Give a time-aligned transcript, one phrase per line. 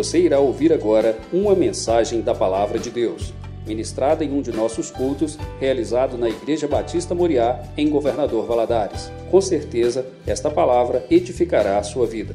[0.00, 3.34] Você irá ouvir agora uma mensagem da Palavra de Deus,
[3.66, 9.12] ministrada em um de nossos cultos, realizado na Igreja Batista Moriá, em Governador Valadares.
[9.30, 12.34] Com certeza, esta palavra edificará a sua vida.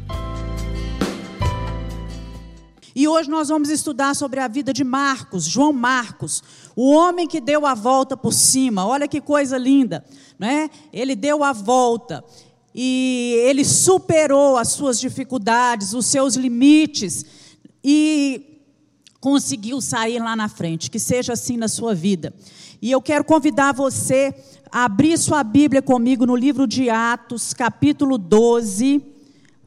[2.96, 6.44] E hoje nós vamos estudar sobre a vida de Marcos, João Marcos,
[6.76, 8.86] o homem que deu a volta por cima.
[8.86, 10.06] Olha que coisa linda,
[10.38, 10.70] né?
[10.94, 12.24] Ele deu a volta
[12.76, 17.44] e ele superou as suas dificuldades, os seus limites
[17.88, 18.64] e
[19.22, 20.90] conseguiu sair lá na frente.
[20.90, 22.34] Que seja assim na sua vida.
[22.82, 24.34] E eu quero convidar você
[24.72, 29.04] a abrir sua Bíblia comigo no livro de Atos, capítulo 12.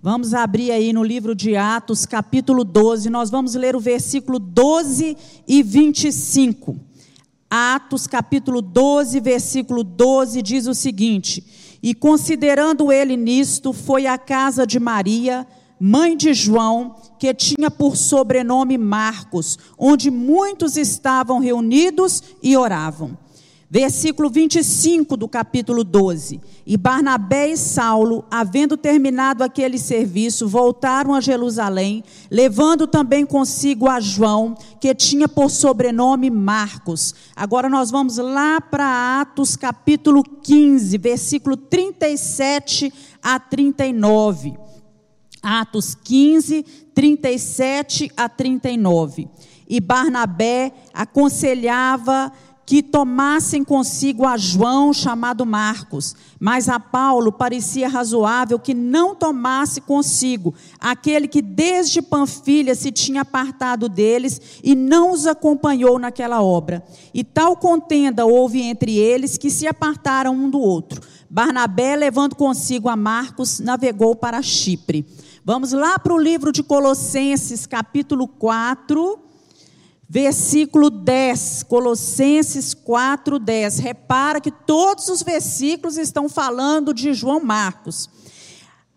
[0.03, 5.17] Vamos abrir aí no livro de Atos, capítulo 12, nós vamos ler o versículo 12
[5.47, 6.77] e 25.
[7.51, 11.45] Atos, capítulo 12, versículo 12, diz o seguinte:
[11.83, 15.45] E considerando ele nisto, foi à casa de Maria,
[15.81, 23.17] mãe de João, que tinha por sobrenome Marcos, onde muitos estavam reunidos e oravam.
[23.71, 26.41] Versículo 25 do capítulo 12.
[26.67, 34.01] E Barnabé e Saulo, havendo terminado aquele serviço, voltaram a Jerusalém, levando também consigo a
[34.01, 37.15] João, que tinha por sobrenome Marcos.
[37.37, 42.91] Agora nós vamos lá para Atos capítulo 15, versículo 37
[43.23, 44.68] a 39.
[45.43, 46.63] Atos 15,
[46.95, 49.29] 37 a 39.
[49.69, 52.33] E Barnabé aconselhava
[52.69, 59.81] que tomassem consigo a João, chamado Marcos, mas a Paulo parecia razoável que não tomasse
[59.81, 66.85] consigo aquele que desde Panfilha se tinha apartado deles e não os acompanhou naquela obra.
[67.15, 71.01] E tal contenda houve entre eles que se apartaram um do outro.
[71.31, 75.07] Barnabé, levando consigo a Marcos, navegou para Chipre.
[75.49, 79.19] Vamos lá para o livro de Colossenses, capítulo 4
[80.07, 83.79] Versículo 10, Colossenses 4, 10.
[83.79, 88.11] Repara que todos os versículos estão falando de João Marcos.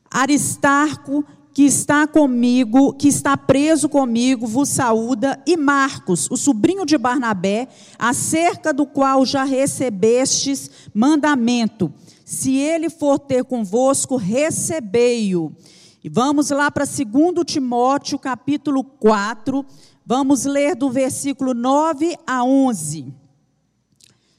[0.10, 1.24] Aristarco,
[1.54, 7.70] que está comigo, que está preso comigo, vos saúda, e Marcos, o sobrinho de Barnabé,
[7.98, 11.94] acerca do qual já recebestes mandamento.
[12.26, 15.56] Se ele for ter convosco, recebei-o.
[16.04, 17.06] E vamos lá para 2
[17.46, 19.66] Timóteo, capítulo 4,
[20.06, 23.14] Vamos ler do versículo 9 a 11.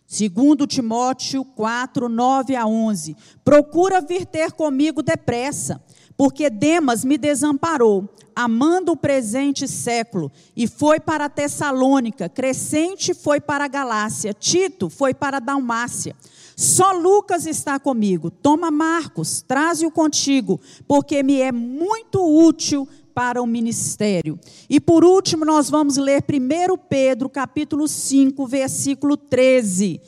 [0.07, 3.17] Segundo Timóteo 4, 9 a 11.
[3.43, 5.83] Procura vir ter comigo depressa,
[6.17, 13.69] porque Demas me desamparou, amando o presente século, e foi para Tessalônica, Crescente foi para
[13.69, 16.17] Galácia, Tito foi para Dalmácia.
[16.57, 18.31] Só Lucas está comigo.
[18.31, 24.39] Toma Marcos, traze-o contigo, porque me é muito útil para o ministério.
[24.69, 30.01] E por último, nós vamos ler 1 Pedro, capítulo 5, versículo 13,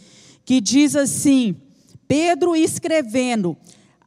[0.44, 1.56] que diz assim:
[2.06, 3.56] Pedro escrevendo: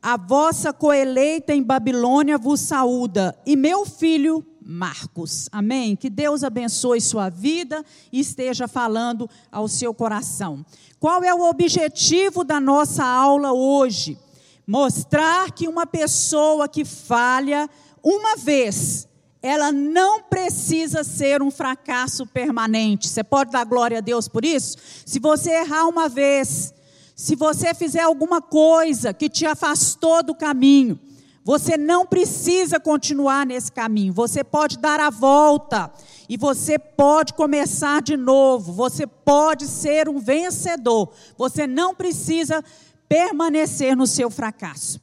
[0.02, 5.48] A vossa coeleita em Babilônia vos saúda, e meu filho Marcos.
[5.52, 5.96] Amém?
[5.96, 10.66] Que Deus abençoe sua vida e esteja falando ao seu coração.
[11.00, 14.20] Qual é o objetivo da nossa aula hoje?
[14.68, 17.70] Mostrar que uma pessoa que falha,
[18.04, 19.08] uma vez,
[19.42, 23.08] ela não precisa ser um fracasso permanente.
[23.08, 24.78] Você pode dar glória a Deus por isso?
[25.06, 26.74] Se você errar uma vez,
[27.18, 31.00] se você fizer alguma coisa que te afastou do caminho,
[31.44, 34.14] você não precisa continuar nesse caminho.
[34.14, 35.92] Você pode dar a volta
[36.30, 38.72] e você pode começar de novo.
[38.72, 41.12] Você pode ser um vencedor.
[41.36, 42.64] Você não precisa
[43.10, 45.02] permanecer no seu fracasso.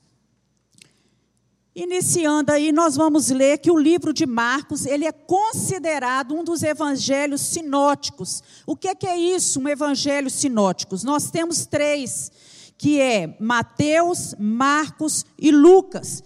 [1.76, 6.62] Iniciando aí, nós vamos ler que o livro de Marcos, ele é considerado um dos
[6.62, 8.44] evangelhos sinóticos.
[8.64, 10.94] O que é, que é isso, um evangelho sinótico?
[11.02, 12.30] Nós temos três,
[12.78, 16.22] que é Mateus, Marcos e Lucas.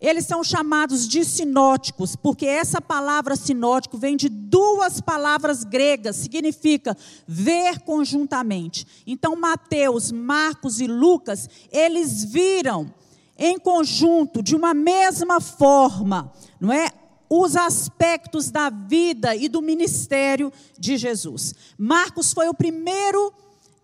[0.00, 6.96] Eles são chamados de sinóticos, porque essa palavra sinótico vem de duas palavras gregas, significa
[7.24, 8.84] ver conjuntamente.
[9.06, 12.92] Então, Mateus, Marcos e Lucas, eles viram
[13.38, 16.30] em conjunto, de uma mesma forma,
[16.60, 16.90] não é?
[17.30, 21.54] Os aspectos da vida e do ministério de Jesus.
[21.78, 23.32] Marcos foi o primeiro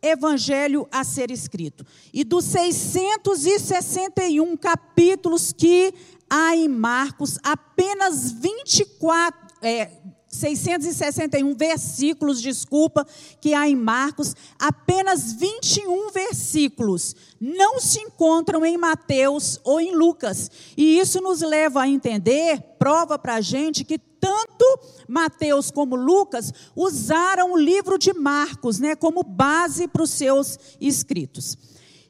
[0.02, 1.86] evangelho a ser escrito.
[2.12, 5.94] E dos 661 capítulos que
[6.28, 9.90] há em Marcos, apenas 24, é,
[10.34, 13.06] 661 versículos, desculpa,
[13.40, 20.50] que há em Marcos, apenas 21 versículos não se encontram em Mateus ou em Lucas.
[20.76, 26.52] E isso nos leva a entender, prova para a gente, que tanto Mateus como Lucas
[26.74, 31.58] usaram o livro de Marcos né, como base para os seus escritos.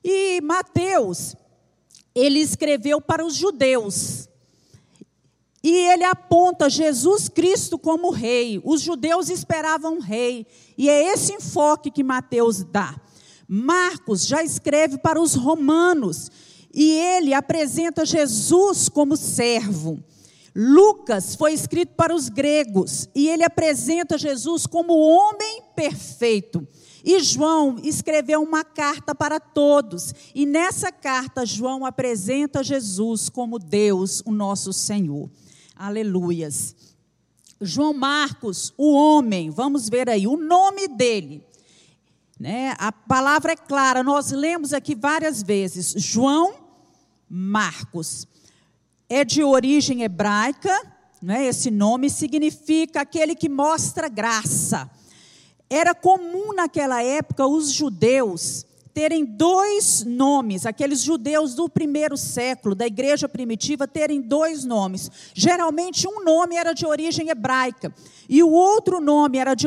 [0.04, 1.34] E Mateus,
[2.14, 4.28] ele escreveu para os judeus.
[5.64, 8.60] E ele aponta Jesus Cristo como rei.
[8.62, 10.46] Os judeus esperavam um rei.
[10.76, 12.94] E é esse enfoque que Mateus dá.
[13.48, 16.30] Marcos já escreve para os romanos.
[16.70, 20.04] E ele apresenta Jesus como servo.
[20.54, 23.08] Lucas foi escrito para os gregos.
[23.14, 26.68] E ele apresenta Jesus como homem perfeito.
[27.02, 30.12] E João escreveu uma carta para todos.
[30.34, 35.30] E nessa carta, João apresenta Jesus como Deus, o nosso Senhor.
[35.84, 36.74] Aleluias.
[37.60, 41.46] João Marcos, o homem, vamos ver aí, o nome dele.
[42.40, 42.74] Né?
[42.78, 45.92] A palavra é clara, nós lemos aqui várias vezes.
[45.98, 46.54] João
[47.28, 48.26] Marcos.
[49.10, 50.74] É de origem hebraica,
[51.20, 51.44] né?
[51.44, 54.90] esse nome significa aquele que mostra graça.
[55.68, 58.64] Era comum naquela época os judeus
[58.94, 65.10] terem dois nomes, aqueles judeus do primeiro século, da igreja primitiva, terem dois nomes.
[65.34, 67.92] Geralmente, um nome era de origem hebraica
[68.28, 69.66] e o outro nome era de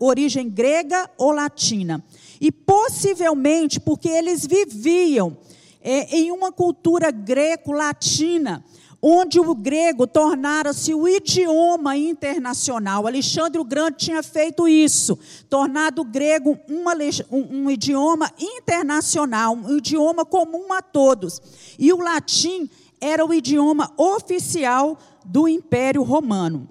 [0.00, 2.02] origem grega ou latina.
[2.40, 5.36] E possivelmente porque eles viviam
[5.82, 8.64] é, em uma cultura greco-latina
[9.02, 13.04] onde o grego tornara-se o idioma internacional.
[13.04, 15.18] Alexandre o Grande tinha feito isso,
[15.50, 16.92] tornado o grego uma,
[17.28, 21.42] um, um idioma internacional, um idioma comum a todos.
[21.76, 22.70] E o latim
[23.00, 26.68] era o idioma oficial do Império Romano.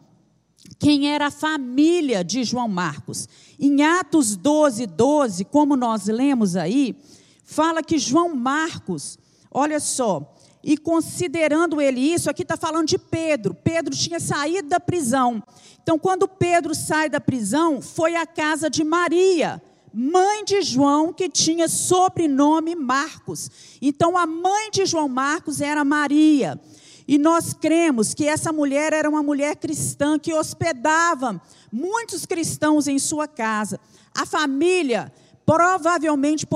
[0.80, 3.28] Quem era a família de João Marcos?
[3.60, 6.96] Em Atos 12, 12, como nós lemos aí,
[7.44, 9.20] fala que João Marcos,
[9.52, 10.34] olha só,
[10.64, 13.54] e considerando ele isso, aqui está falando de Pedro.
[13.54, 15.42] Pedro tinha saído da prisão.
[15.82, 19.62] Então, quando Pedro sai da prisão, foi à casa de Maria,
[19.92, 23.50] mãe de João, que tinha sobrenome Marcos.
[23.82, 26.60] Então, a mãe de João Marcos era Maria.
[27.08, 31.42] E nós cremos que essa mulher era uma mulher cristã que hospedava
[31.72, 33.80] muitos cristãos em sua casa.
[34.16, 35.12] A família
[35.52, 36.48] provavelmente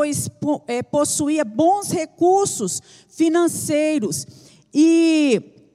[0.68, 4.26] é, possuía bons recursos financeiros
[4.74, 5.68] e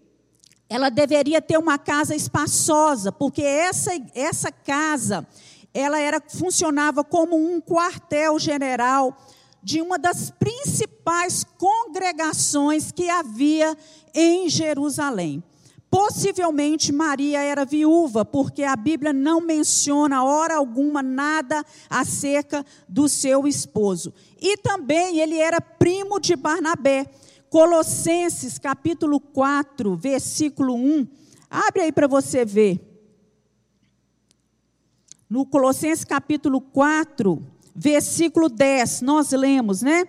[0.71, 5.29] ela deveria ter uma casa espaçosa, porque essa, essa casa
[5.75, 9.15] ela era funcionava como um quartel general
[9.63, 13.77] de uma das principais congregações que havia
[14.15, 15.45] em Jerusalém.
[15.91, 23.45] Possivelmente Maria era viúva, porque a Bíblia não menciona hora alguma nada acerca do seu
[23.49, 24.15] esposo.
[24.41, 27.07] E também ele era primo de Barnabé.
[27.49, 31.09] Colossenses capítulo 4, versículo 1.
[31.51, 32.81] Abre aí para você ver.
[35.29, 37.45] No Colossenses capítulo 4,
[37.75, 40.05] versículo 10, nós lemos, né?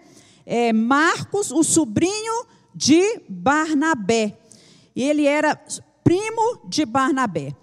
[0.45, 2.45] É, Marcos, o sobrinho
[2.75, 4.37] de Barnabé
[4.95, 5.55] e ele era
[6.03, 7.55] primo de Barnabé.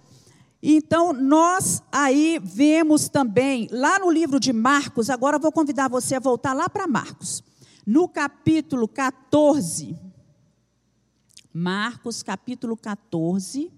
[0.63, 6.21] Então, nós aí vemos também, lá no livro de Marcos, agora vou convidar você a
[6.21, 7.43] voltar lá para Marcos,
[7.87, 9.97] no capítulo 14.
[11.53, 13.73] Marcos, capítulo 14,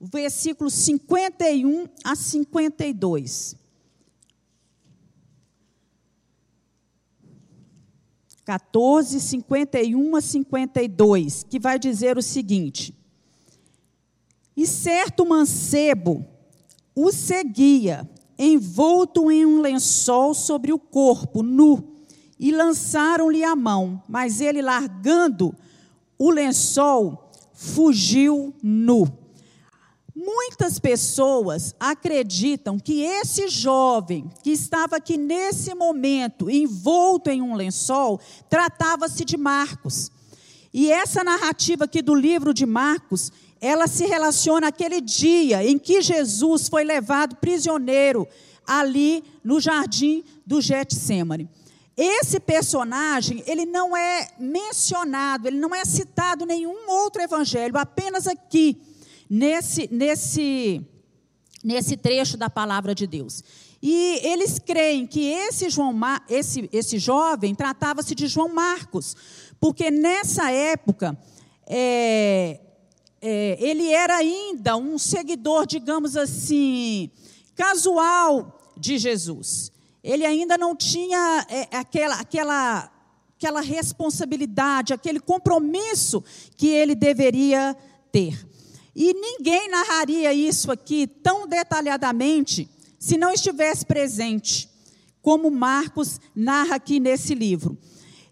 [0.00, 3.56] versículo 51 a 52.
[8.44, 12.94] 14, 51 a 52, que vai dizer o seguinte:
[14.56, 16.24] E certo mancebo
[16.94, 18.08] o seguia,
[18.38, 21.82] envolto em um lençol sobre o corpo, nu,
[22.38, 25.54] e lançaram-lhe a mão, mas ele, largando
[26.18, 29.23] o lençol, fugiu nu.
[30.14, 38.20] Muitas pessoas acreditam que esse jovem que estava aqui nesse momento, envolto em um lençol,
[38.48, 40.12] tratava-se de Marcos.
[40.72, 46.00] E essa narrativa aqui do livro de Marcos, ela se relaciona àquele dia em que
[46.00, 48.28] Jesus foi levado prisioneiro
[48.64, 51.48] ali no jardim do Getsemane.
[51.96, 58.26] Esse personagem, ele não é mencionado, ele não é citado em nenhum outro evangelho, apenas
[58.26, 58.80] aqui
[59.28, 60.80] nesse, nesse,
[61.62, 63.42] nesse trecho da palavra de Deus.
[63.82, 65.94] E eles creem que esse, João,
[66.28, 69.14] esse, esse jovem tratava-se de João Marcos,
[69.60, 71.18] porque nessa época,
[71.66, 72.60] é,
[73.20, 77.10] é, ele era ainda um seguidor, digamos assim,
[77.54, 79.70] casual de Jesus.
[80.02, 82.90] Ele ainda não tinha é, aquela, aquela,
[83.36, 86.22] aquela responsabilidade, aquele compromisso
[86.56, 87.76] que ele deveria
[88.12, 88.46] ter.
[88.94, 94.68] E ninguém narraria isso aqui tão detalhadamente se não estivesse presente,
[95.20, 97.76] como Marcos narra aqui nesse livro.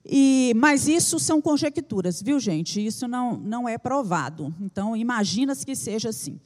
[0.04, 2.84] E, mas isso são conjecturas, viu, gente?
[2.84, 4.54] Isso não, não é provado.
[4.60, 6.40] Então, imagina-se que seja assim.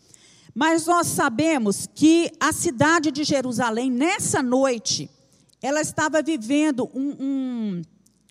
[0.55, 5.11] Mas nós sabemos que a cidade de Jerusalém, nessa noite,
[5.63, 7.83] ela estava vivendo um, um,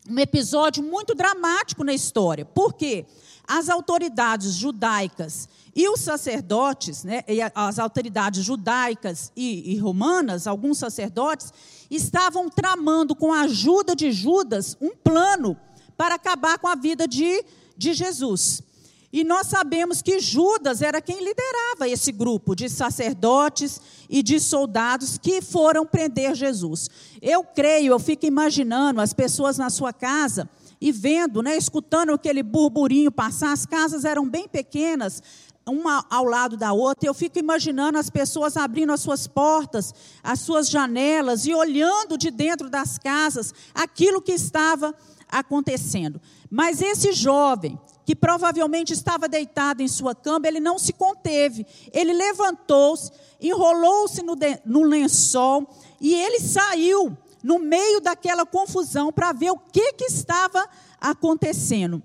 [0.09, 2.45] um episódio muito dramático na história.
[2.45, 3.05] Por quê?
[3.47, 7.23] As autoridades judaicas e os sacerdotes, né,
[7.53, 11.53] as autoridades judaicas e, e romanas, alguns sacerdotes,
[11.91, 15.57] estavam tramando, com a ajuda de Judas, um plano
[15.97, 17.43] para acabar com a vida de,
[17.77, 18.63] de Jesus.
[19.11, 25.17] E nós sabemos que Judas era quem liderava esse grupo de sacerdotes e de soldados
[25.17, 26.89] que foram prender Jesus.
[27.21, 30.49] Eu creio, eu fico imaginando as pessoas na sua casa
[30.79, 33.51] e vendo, né, escutando aquele burburinho passar.
[33.51, 35.21] As casas eram bem pequenas,
[35.67, 40.39] uma ao lado da outra, eu fico imaginando as pessoas abrindo as suas portas, as
[40.39, 44.93] suas janelas e olhando de dentro das casas aquilo que estava
[45.27, 46.21] acontecentendo.
[46.51, 51.65] Mas esse jovem, que provavelmente estava deitado em sua cama, ele não se conteve.
[51.91, 55.67] Ele levantou-se, enrolou-se no, no lençol
[55.99, 60.67] e ele saiu no meio daquela confusão para ver o que, que estava
[60.99, 62.01] acontecendo.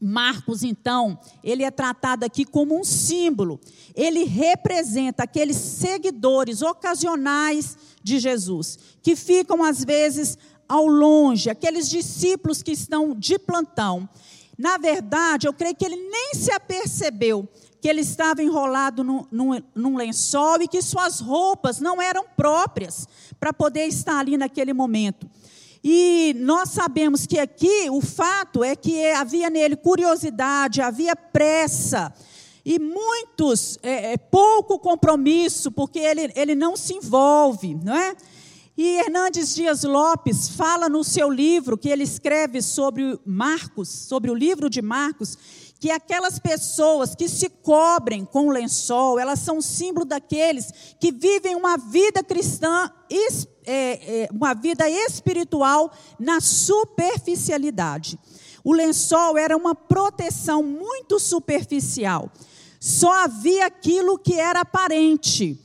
[0.00, 3.60] Marcos, então, ele é tratado aqui como um símbolo.
[3.94, 12.62] Ele representa aqueles seguidores ocasionais de Jesus, que ficam às vezes ao longe, aqueles discípulos
[12.62, 14.08] que estão de plantão.
[14.56, 17.46] Na verdade, eu creio que ele nem se apercebeu
[17.84, 23.06] que ele estava enrolado num, num, num lençol e que suas roupas não eram próprias
[23.38, 25.28] para poder estar ali naquele momento.
[25.84, 32.10] E nós sabemos que aqui o fato é que havia nele curiosidade, havia pressa
[32.64, 38.16] e muitos, é, é, pouco compromisso, porque ele, ele não se envolve, não é?
[38.78, 44.34] E Hernandes Dias Lopes fala no seu livro, que ele escreve sobre Marcos, sobre o
[44.34, 45.36] livro de Marcos,
[45.84, 51.54] que aquelas pessoas que se cobrem com o lençol, elas são símbolo daqueles que vivem
[51.54, 52.90] uma vida cristã,
[53.66, 58.18] é, é, uma vida espiritual na superficialidade.
[58.64, 62.32] O lençol era uma proteção muito superficial.
[62.80, 65.62] Só havia aquilo que era aparente.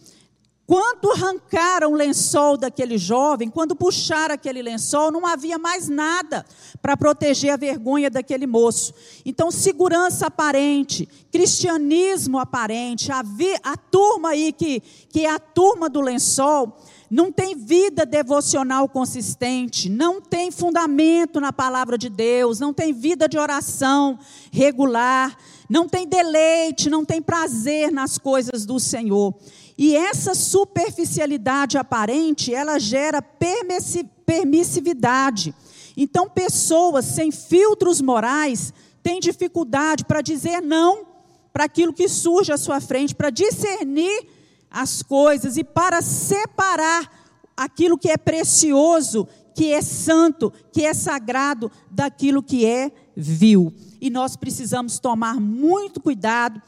[0.70, 6.46] Quando arrancaram o lençol daquele jovem, quando puxaram aquele lençol, não havia mais nada
[6.80, 8.94] para proteger a vergonha daquele moço.
[9.26, 15.90] Então, segurança aparente, cristianismo aparente, a, vi, a turma aí que, que é a turma
[15.90, 16.78] do lençol,
[17.10, 23.28] não tem vida devocional consistente, não tem fundamento na palavra de Deus, não tem vida
[23.28, 24.20] de oração
[24.52, 25.36] regular,
[25.68, 29.34] não tem deleite, não tem prazer nas coisas do Senhor.
[29.82, 35.56] E essa superficialidade aparente, ela gera permissividade.
[35.96, 41.08] Então, pessoas sem filtros morais têm dificuldade para dizer não
[41.54, 44.28] para aquilo que surge à sua frente, para discernir
[44.70, 47.10] as coisas e para separar
[47.56, 53.74] aquilo que é precioso, que é santo, que é sagrado, daquilo que é vil.
[54.02, 56.62] E nós precisamos tomar muito cuidado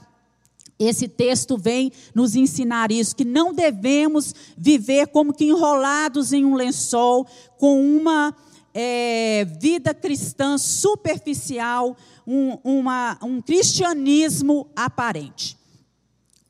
[0.84, 6.56] esse texto vem nos ensinar isso, que não devemos viver como que enrolados em um
[6.56, 8.36] lençol, com uma
[8.74, 11.96] é, vida cristã superficial,
[12.26, 15.58] um, uma, um cristianismo aparente.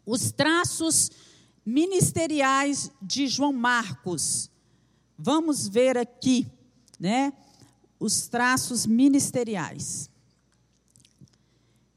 [0.05, 1.09] Os traços
[1.65, 4.49] ministeriais de João Marcos.
[5.17, 6.47] Vamos ver aqui,
[6.99, 7.31] né?
[7.99, 10.10] Os traços ministeriais.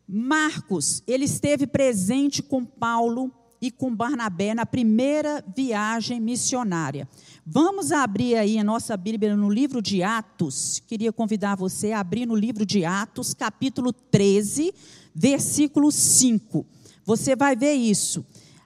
[0.06, 7.08] Marcos, ele esteve presente com Paulo e com Barnabé na primeira viagem missionária.
[7.46, 10.82] Vamos abrir aí a nossa Bíblia no livro de Atos.
[10.86, 14.74] Queria convidar você a abrir no livro de Atos, capítulo 13,
[15.14, 16.66] versículo 5.
[17.06, 18.24] Você vai ver isso.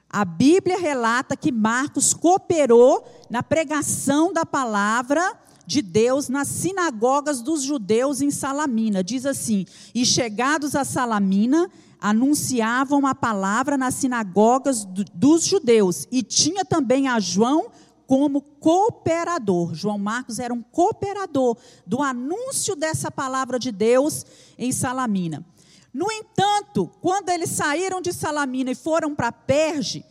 [0.09, 5.21] A Bíblia relata que Marcos cooperou na pregação da palavra
[5.69, 9.03] de Deus nas sinagogas dos judeus em Salamina.
[9.03, 11.69] Diz assim: E chegados a Salamina,
[12.01, 16.07] anunciavam a palavra nas sinagogas dos judeus.
[16.11, 17.67] E tinha também a João
[18.07, 19.75] como cooperador.
[19.75, 24.25] João Marcos era um cooperador do anúncio dessa palavra de Deus
[24.57, 25.45] em Salamina.
[25.93, 30.03] No entanto, entanto, quando eles saíram de Salamina e foram para Perge,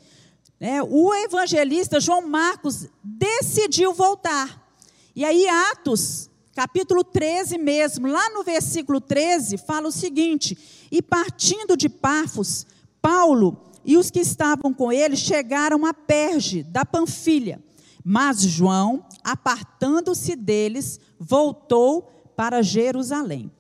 [0.61, 4.68] né, o evangelista João Marcos decidiu voltar.
[5.19, 10.57] E aí, Atos, capítulo 13 mesmo, lá no versículo 13, fala o seguinte:
[10.93, 12.65] E partindo de Pafos,
[13.03, 17.61] Paulo e os que estavam com ele chegaram a Perge, da Panfilha.
[18.05, 23.51] Mas João, apartando-se deles, voltou para Jerusalém.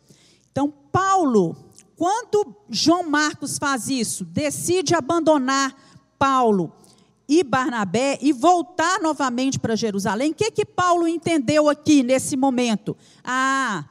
[0.52, 1.56] Então, Paulo,
[1.96, 5.74] quando João Marcos faz isso, decide abandonar
[6.16, 6.72] Paulo
[7.28, 12.96] e Barnabé e voltar novamente para Jerusalém, o que, que Paulo entendeu aqui nesse momento?
[13.22, 13.84] Ah,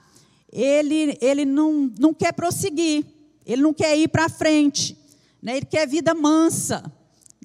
[0.51, 3.06] ele, ele não, não quer prosseguir,
[3.46, 4.98] ele não quer ir para frente,
[5.41, 5.58] né?
[5.58, 6.91] ele quer vida mansa,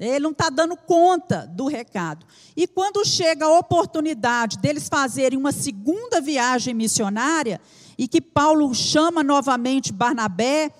[0.01, 2.25] ele não está dando conta do recado.
[2.57, 7.61] E quando chega a oportunidade deles fazerem uma segunda viagem missionária,
[7.99, 10.73] e que Paulo chama novamente Barnabé,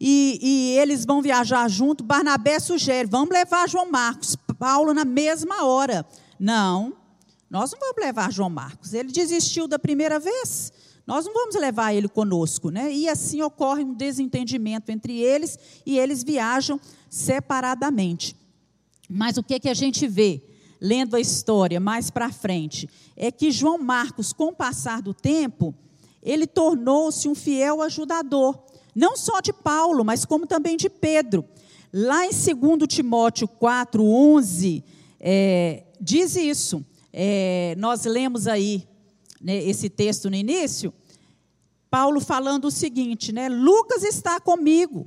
[0.00, 4.36] e, e, eles vão viajar junto, Barnabé sugere: vamos levar João Marcos.
[4.64, 6.06] Paulo na mesma hora.
[6.40, 6.94] Não,
[7.50, 8.94] nós não vamos levar João Marcos.
[8.94, 10.72] Ele desistiu da primeira vez.
[11.06, 12.90] Nós não vamos levar ele conosco, né?
[12.90, 16.80] E assim ocorre um desentendimento entre eles e eles viajam
[17.10, 18.34] separadamente.
[19.06, 20.42] Mas o que que a gente vê
[20.80, 25.74] lendo a história mais para frente é que João Marcos, com o passar do tempo,
[26.22, 28.58] ele tornou-se um fiel ajudador,
[28.94, 31.44] não só de Paulo, mas como também de Pedro.
[31.96, 34.82] Lá em 2 Timóteo 4, 11,
[35.20, 36.84] é, diz isso.
[37.12, 38.84] É, nós lemos aí
[39.40, 40.92] né, esse texto no início.
[41.88, 43.48] Paulo falando o seguinte, né?
[43.48, 45.06] Lucas está comigo.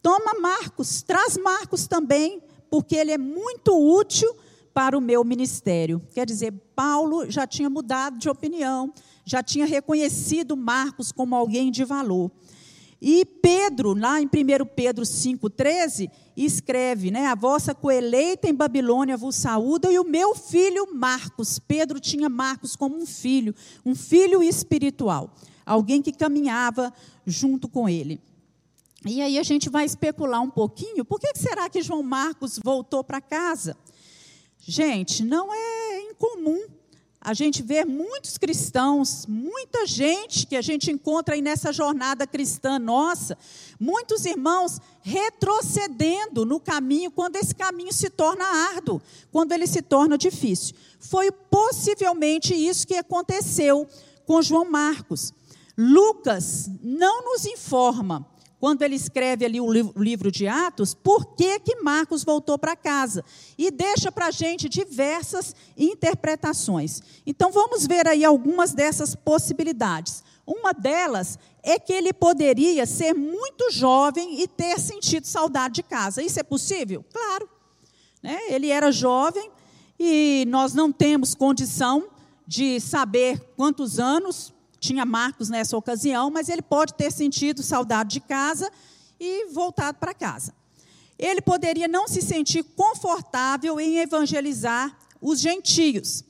[0.00, 4.34] Toma Marcos, traz Marcos também, porque ele é muito útil
[4.72, 6.00] para o meu ministério.
[6.14, 8.90] Quer dizer, Paulo já tinha mudado de opinião,
[9.22, 12.30] já tinha reconhecido Marcos como alguém de valor.
[13.00, 14.28] E Pedro, lá em 1
[14.74, 17.26] Pedro 5,13, escreve, né?
[17.26, 21.58] A vossa coeleita em Babilônia vos saúda, e o meu filho Marcos.
[21.58, 25.30] Pedro tinha Marcos como um filho, um filho espiritual,
[25.64, 26.92] alguém que caminhava
[27.26, 28.20] junto com ele.
[29.04, 33.04] E aí a gente vai especular um pouquinho, por que será que João Marcos voltou
[33.04, 33.76] para casa?
[34.58, 36.66] Gente, não é incomum
[37.26, 42.78] a gente vê muitos cristãos, muita gente que a gente encontra aí nessa jornada cristã
[42.78, 43.36] nossa,
[43.80, 50.16] muitos irmãos retrocedendo no caminho quando esse caminho se torna árduo, quando ele se torna
[50.16, 50.76] difícil.
[51.00, 53.88] Foi possivelmente isso que aconteceu
[54.24, 55.34] com João Marcos.
[55.76, 58.24] Lucas não nos informa
[58.58, 63.24] quando ele escreve ali o livro de Atos, por que, que Marcos voltou para casa.
[63.58, 67.02] E deixa para a gente diversas interpretações.
[67.26, 70.24] Então vamos ver aí algumas dessas possibilidades.
[70.46, 76.22] Uma delas é que ele poderia ser muito jovem e ter sentido saudade de casa.
[76.22, 77.04] Isso é possível?
[77.12, 77.48] Claro.
[78.22, 78.38] Né?
[78.48, 79.50] Ele era jovem
[79.98, 82.08] e nós não temos condição
[82.46, 84.52] de saber quantos anos
[84.86, 88.70] tinha Marcos nessa ocasião, mas ele pode ter sentido saudade de casa
[89.18, 90.54] e voltado para casa.
[91.18, 96.24] Ele poderia não se sentir confortável em evangelizar os gentios.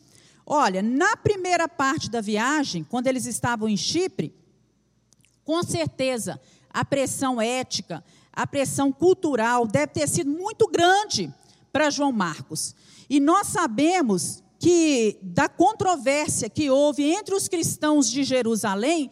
[0.47, 4.33] Olha, na primeira parte da viagem, quando eles estavam em Chipre,
[5.45, 6.41] com certeza
[6.71, 11.33] a pressão ética, a pressão cultural deve ter sido muito grande
[11.73, 12.75] para João Marcos.
[13.11, 19.11] E nós sabemos que da controvérsia que houve entre os cristãos de Jerusalém,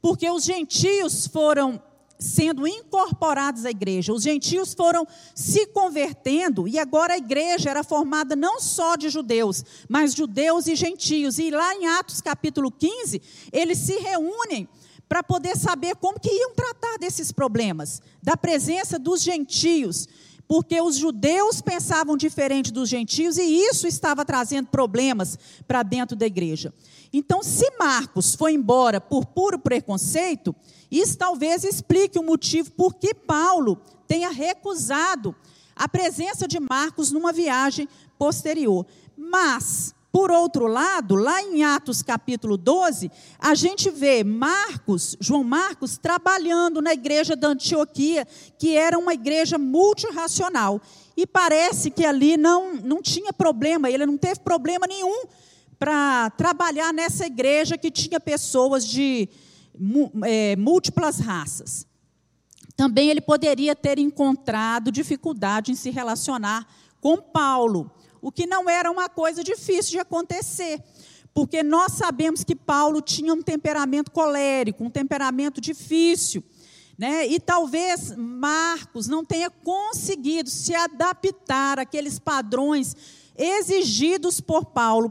[0.00, 1.80] porque os gentios foram
[2.18, 8.36] sendo incorporados à igreja, os gentios foram se convertendo e agora a igreja era formada
[8.36, 11.38] não só de judeus, mas judeus e gentios.
[11.38, 14.68] E lá em Atos capítulo 15, eles se reúnem
[15.08, 20.06] para poder saber como que iam tratar desses problemas, da presença dos gentios
[20.50, 26.26] porque os judeus pensavam diferente dos gentios e isso estava trazendo problemas para dentro da
[26.26, 26.74] igreja.
[27.12, 30.52] Então, se Marcos foi embora por puro preconceito,
[30.90, 35.36] isso talvez explique o motivo por que Paulo tenha recusado
[35.76, 38.84] a presença de Marcos numa viagem posterior.
[39.16, 45.96] Mas por outro lado, lá em Atos capítulo 12, a gente vê Marcos, João Marcos,
[45.96, 48.26] trabalhando na igreja da Antioquia,
[48.58, 50.80] que era uma igreja multirracional.
[51.16, 55.26] E parece que ali não, não tinha problema, ele não teve problema nenhum
[55.78, 59.28] para trabalhar nessa igreja que tinha pessoas de
[60.24, 61.86] é, múltiplas raças.
[62.76, 66.66] Também ele poderia ter encontrado dificuldade em se relacionar
[67.00, 70.82] com Paulo o que não era uma coisa difícil de acontecer,
[71.32, 76.42] porque nós sabemos que Paulo tinha um temperamento colérico, um temperamento difícil.
[76.98, 77.26] Né?
[77.26, 82.94] E talvez Marcos não tenha conseguido se adaptar àqueles padrões
[83.36, 85.10] exigidos por Paulo,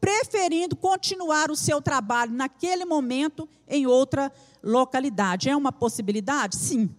[0.00, 4.30] preferindo continuar o seu trabalho naquele momento em outra
[4.62, 5.48] localidade.
[5.48, 6.56] É uma possibilidade?
[6.56, 6.94] Sim.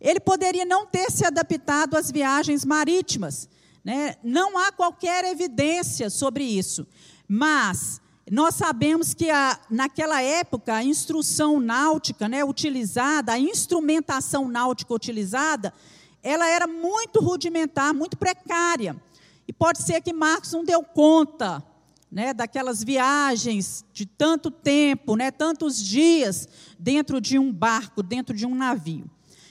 [0.00, 3.48] Ele poderia não ter se adaptado às viagens marítimas.
[3.86, 4.16] Né?
[4.20, 6.84] Não há qualquer evidência sobre isso.
[7.28, 14.92] Mas nós sabemos que a, naquela época a instrução náutica né, utilizada, a instrumentação náutica
[14.92, 15.72] utilizada,
[16.20, 19.00] ela era muito rudimentar, muito precária.
[19.46, 21.62] E pode ser que Marcos não deu conta
[22.10, 28.44] né, daquelas viagens de tanto tempo, né, tantos dias dentro de um barco, dentro de
[28.44, 29.08] um navio.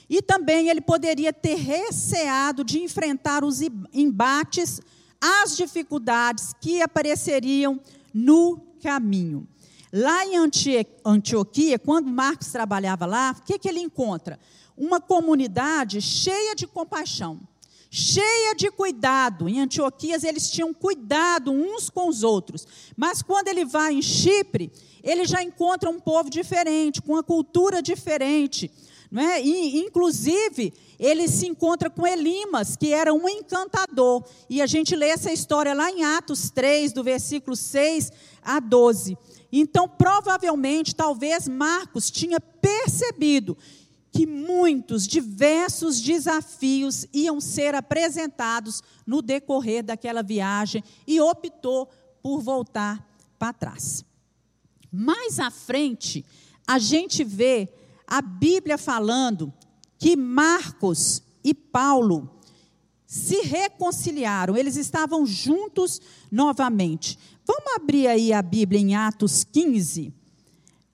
[0.08, 3.60] E também ele poderia ter receado de enfrentar os
[3.92, 4.80] embates,
[5.20, 7.80] as dificuldades que apareceriam
[8.14, 9.46] no caminho.
[9.92, 10.36] Lá em
[11.04, 14.38] Antioquia, quando Marcos trabalhava lá, o que, que ele encontra?
[14.76, 17.40] Uma comunidade cheia de compaixão,
[17.90, 19.48] cheia de cuidado.
[19.48, 22.66] Em Antioquias, eles tinham cuidado uns com os outros.
[22.96, 24.70] Mas quando ele vai em Chipre,
[25.02, 28.70] ele já encontra um povo diferente, com uma cultura diferente
[29.10, 29.42] não é?
[29.42, 34.24] E, inclusive, ele se encontra com Elimas, que era um encantador.
[34.48, 39.16] E a gente lê essa história lá em Atos 3, do versículo 6 a 12.
[39.52, 43.56] Então, provavelmente, talvez Marcos tinha percebido
[44.12, 51.88] que muitos, diversos desafios iam ser apresentados no decorrer daquela viagem e optou
[52.22, 53.06] por voltar
[53.38, 54.04] para trás.
[54.90, 56.24] Mais à frente,
[56.66, 57.68] a gente vê
[58.06, 59.52] a Bíblia falando
[59.98, 62.30] que Marcos e Paulo
[63.06, 67.18] se reconciliaram, eles estavam juntos novamente.
[67.46, 70.12] Vamos abrir aí a Bíblia em Atos 15.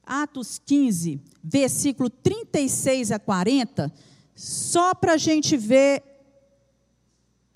[0.04, 3.92] Atos 15, versículo 36 a 40,
[4.34, 6.02] só para a gente ver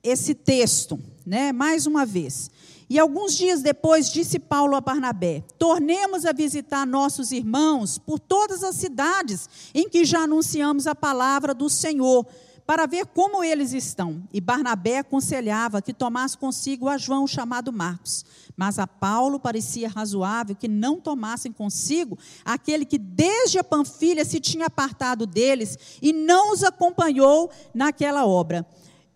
[0.02, 1.52] esse texto, né?
[1.52, 2.50] Mais uma vez.
[2.88, 8.62] E alguns dias depois disse Paulo a Barnabé: Tornemos a visitar nossos irmãos por todas
[8.62, 12.24] as cidades em que já anunciamos a palavra do Senhor,
[12.64, 14.22] para ver como eles estão.
[14.32, 18.24] E Barnabé aconselhava que tomasse consigo a João chamado Marcos.
[18.56, 24.40] Mas a Paulo parecia razoável que não tomassem consigo aquele que desde a Panfilha se
[24.40, 28.66] tinha apartado deles e não os acompanhou naquela obra.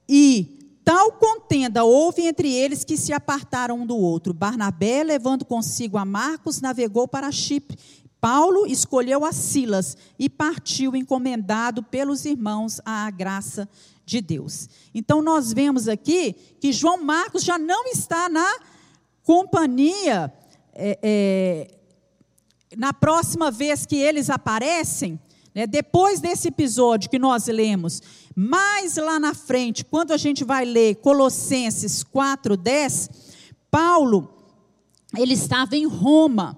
[0.08, 4.32] E Tal contenda houve entre eles que se apartaram um do outro.
[4.32, 7.78] Barnabé, levando consigo a Marcos, navegou para Chipre.
[8.20, 13.68] Paulo escolheu a Silas e partiu encomendado pelos irmãos à graça
[14.04, 14.68] de Deus.
[14.94, 18.58] Então nós vemos aqui que João Marcos já não está na
[19.22, 20.32] companhia,
[20.74, 21.68] é, é,
[22.76, 25.18] na próxima vez que eles aparecem,
[25.54, 28.02] né, depois desse episódio que nós lemos,
[28.42, 33.10] mais lá na frente, quando a gente vai ler Colossenses 4:10,
[33.70, 34.32] Paulo
[35.14, 36.56] ele estava em Roma.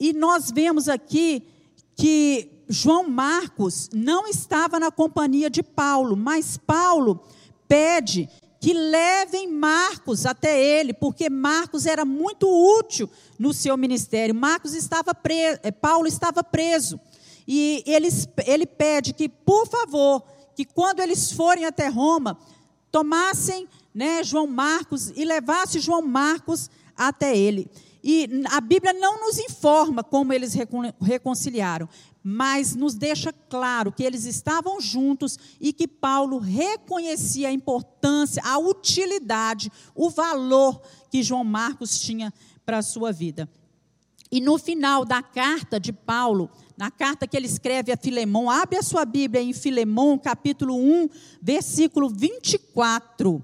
[0.00, 1.46] E nós vemos aqui
[1.94, 7.22] que João Marcos não estava na companhia de Paulo, mas Paulo
[7.68, 8.28] pede
[8.60, 12.48] que levem Marcos até ele, porque Marcos era muito
[12.80, 14.34] útil no seu ministério.
[14.34, 16.98] Marcos estava preso, eh, Paulo estava preso.
[17.46, 18.08] E ele,
[18.44, 20.24] ele pede que, por favor,
[20.58, 22.36] que quando eles forem até Roma,
[22.90, 27.70] tomassem né, João Marcos e levassem João Marcos até ele.
[28.02, 30.56] E a Bíblia não nos informa como eles
[31.00, 31.88] reconciliaram,
[32.24, 38.58] mas nos deixa claro que eles estavam juntos e que Paulo reconhecia a importância, a
[38.58, 42.34] utilidade, o valor que João Marcos tinha
[42.66, 43.48] para a sua vida.
[44.28, 48.78] E no final da carta de Paulo, na carta que ele escreve a Filemão, abre
[48.78, 51.08] a sua Bíblia em Filemão, capítulo 1,
[51.42, 53.42] versículo 24.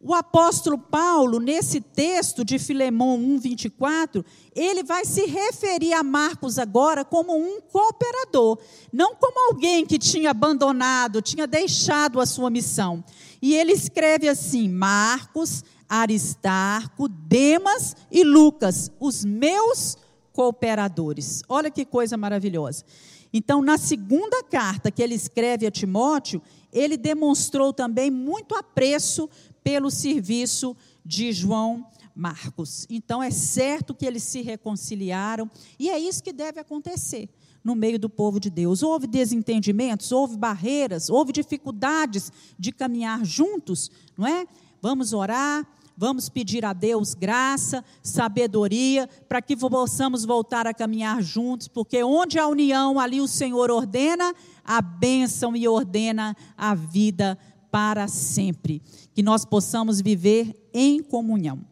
[0.00, 4.24] O apóstolo Paulo, nesse texto de Filemão 1, 24,
[4.54, 8.60] ele vai se referir a Marcos agora como um cooperador,
[8.92, 13.02] não como alguém que tinha abandonado, tinha deixado a sua missão.
[13.42, 19.96] E ele escreve assim: Marcos, Aristarco, Demas e Lucas, os meus
[20.34, 21.42] cooperadores.
[21.48, 22.84] Olha que coisa maravilhosa.
[23.32, 26.42] Então, na segunda carta que ele escreve a Timóteo,
[26.72, 29.30] ele demonstrou também muito apreço
[29.62, 32.86] pelo serviço de João Marcos.
[32.90, 37.28] Então, é certo que eles se reconciliaram, e é isso que deve acontecer
[37.62, 38.82] no meio do povo de Deus.
[38.82, 44.46] Houve desentendimentos, houve barreiras, houve dificuldades de caminhar juntos, não é?
[44.82, 45.66] Vamos orar,
[45.96, 52.38] Vamos pedir a Deus graça, sabedoria, para que possamos voltar a caminhar juntos, porque onde
[52.38, 57.38] há união, ali o Senhor ordena a bênção e ordena a vida
[57.70, 58.82] para sempre.
[59.14, 61.64] Que nós possamos viver em comunhão.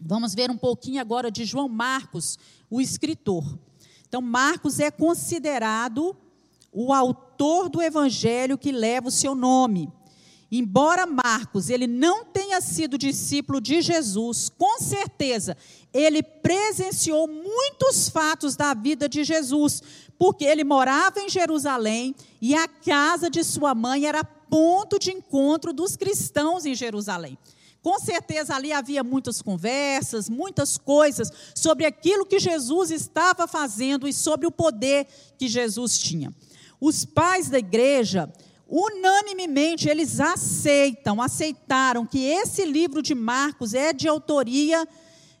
[0.00, 3.58] Vamos ver um pouquinho agora de João Marcos, o escritor.
[4.08, 6.16] Então, Marcos é considerado
[6.72, 9.92] o autor do evangelho que leva o seu nome.
[10.50, 15.56] Embora Marcos ele não tenha sido discípulo de Jesus, com certeza
[15.92, 19.82] ele presenciou muitos fatos da vida de Jesus,
[20.18, 25.72] porque ele morava em Jerusalém e a casa de sua mãe era ponto de encontro
[25.72, 27.38] dos cristãos em Jerusalém.
[27.82, 34.12] Com certeza ali havia muitas conversas, muitas coisas sobre aquilo que Jesus estava fazendo e
[34.12, 35.06] sobre o poder
[35.38, 36.34] que Jesus tinha.
[36.80, 38.32] Os pais da igreja,
[38.68, 44.86] unanimemente, eles aceitam, aceitaram que esse livro de Marcos é de autoria,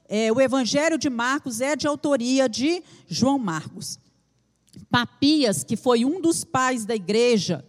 [0.08, 3.98] é, o Evangelho de Marcos é de autoria de João Marcos.
[4.90, 7.64] Papias, que foi um dos pais da igreja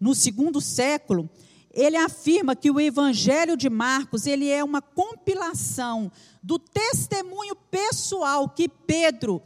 [0.00, 1.28] no segundo século,
[1.70, 6.10] ele afirma que o Evangelho de Marcos ele é uma compilação
[6.42, 9.42] do testemunho pessoal que Pedro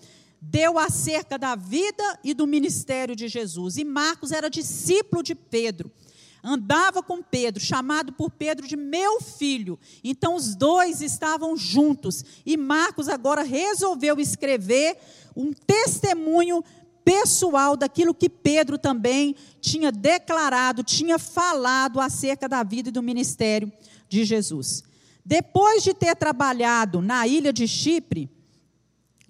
[0.48, 3.76] deu acerca da vida e do ministério de Jesus.
[3.76, 5.90] E Marcos era discípulo de Pedro.
[6.42, 9.78] Andava com Pedro, chamado por Pedro de meu filho.
[10.04, 12.24] Então os dois estavam juntos.
[12.44, 14.96] E Marcos agora resolveu escrever
[15.34, 16.62] um testemunho
[17.04, 23.72] pessoal daquilo que Pedro também tinha declarado, tinha falado acerca da vida e do ministério
[24.08, 24.84] de Jesus.
[25.24, 28.30] Depois de ter trabalhado na ilha de Chipre,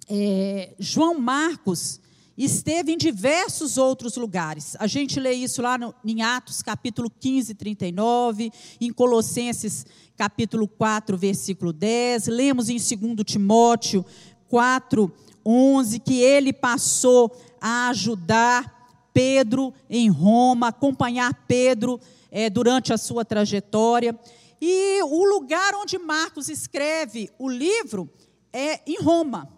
[0.09, 1.99] é, João Marcos
[2.37, 4.75] esteve em diversos outros lugares.
[4.79, 11.17] A gente lê isso lá no, em Atos, capítulo 15, 39, em Colossenses, capítulo 4,
[11.17, 12.27] versículo 10.
[12.27, 14.05] Lemos em 2 Timóteo
[14.47, 15.11] 4,
[15.45, 18.75] 11, que ele passou a ajudar
[19.11, 24.17] Pedro em Roma, acompanhar Pedro é, durante a sua trajetória.
[24.61, 28.07] E o lugar onde Marcos escreve o livro
[28.53, 29.56] é em Roma.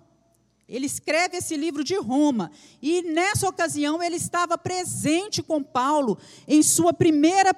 [0.69, 2.51] Ele escreve esse livro de Roma.
[2.81, 7.53] E nessa ocasião ele estava presente com Paulo em sua primeira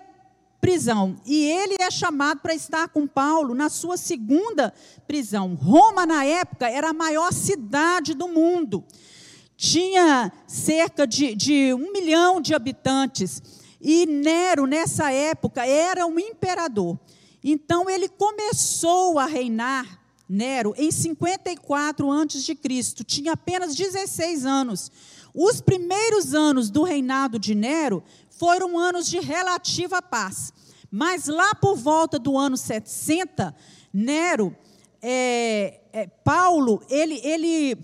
[0.61, 1.17] prisão.
[1.25, 4.73] E ele é chamado para estar com Paulo na sua segunda
[5.05, 5.55] prisão.
[5.55, 8.83] Roma, na época, era a maior cidade do mundo.
[9.57, 13.41] Tinha cerca de, de um milhão de habitantes.
[13.81, 16.97] E Nero, nessa época, era um imperador.
[17.43, 20.00] Então ele começou a reinar
[20.31, 22.55] Nero em 54 a.C.,
[23.05, 24.89] tinha apenas 16 anos.
[25.33, 30.53] Os primeiros anos do reinado de Nero foram anos de relativa paz.
[30.89, 33.53] Mas lá por volta do ano 70,
[33.91, 34.55] Nero,
[35.01, 37.77] é, é, Paulo, ele, ele,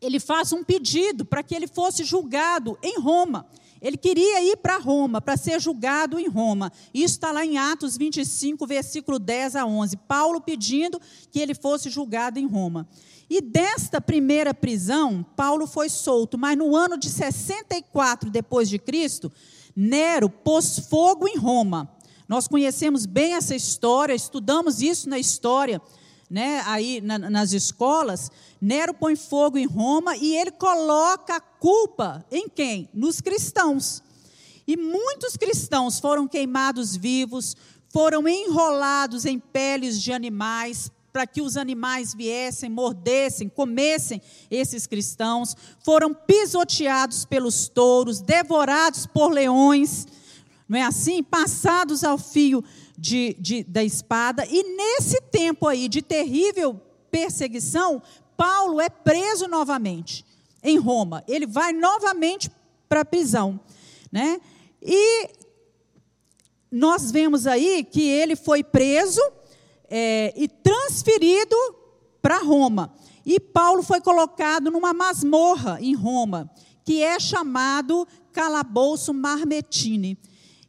[0.00, 3.46] ele faz um pedido para que ele fosse julgado em Roma.
[3.80, 6.72] Ele queria ir para Roma, para ser julgado em Roma.
[6.94, 9.96] Isso está lá em Atos 25, versículo 10 a 11.
[10.08, 12.88] Paulo pedindo que ele fosse julgado em Roma.
[13.28, 19.32] E desta primeira prisão, Paulo foi solto, mas no ano de 64 depois de Cristo,
[19.74, 21.90] Nero pôs fogo em Roma.
[22.28, 25.80] Nós conhecemos bem essa história, estudamos isso na história
[26.28, 32.24] né, aí na, nas escolas, Nero põe fogo em Roma e ele coloca a culpa
[32.30, 32.88] em quem?
[32.92, 34.02] Nos cristãos.
[34.66, 37.56] E muitos cristãos foram queimados vivos,
[37.90, 45.56] foram enrolados em peles de animais, para que os animais viessem, mordessem, comessem esses cristãos,
[45.82, 50.06] foram pisoteados pelos touros, devorados por leões,
[50.68, 51.22] não é assim?
[51.22, 52.64] Passados ao fio
[52.98, 54.44] de, de, da espada.
[54.46, 58.02] E nesse tempo aí de terrível perseguição,
[58.36, 60.24] Paulo é preso novamente
[60.62, 61.22] em Roma.
[61.28, 62.50] Ele vai novamente
[62.88, 63.60] para a prisão.
[64.10, 64.40] Né?
[64.82, 65.30] E
[66.70, 69.20] nós vemos aí que ele foi preso
[69.88, 71.56] é, e transferido
[72.20, 72.92] para Roma.
[73.24, 76.50] E Paulo foi colocado numa masmorra em Roma,
[76.84, 80.18] que é chamado calabouço Marmetine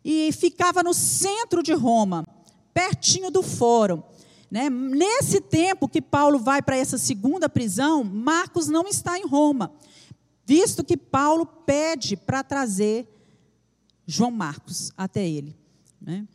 [0.09, 2.25] e ficava no centro de Roma,
[2.73, 4.01] pertinho do fórum.
[4.49, 4.69] Né?
[4.69, 9.69] Nesse tempo que Paulo vai para essa segunda prisão, Marcos não está em Roma,
[10.45, 13.05] visto que Paulo pede para trazer
[14.05, 15.53] João Marcos até ele.
[15.99, 16.25] Né?